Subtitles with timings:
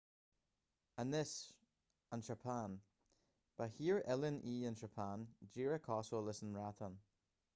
[1.01, 1.33] anois
[2.15, 2.79] an tseapáin
[3.59, 5.27] ba thír oileáin í an tseapáin
[5.59, 6.97] díreach cosúil leis an mbreatain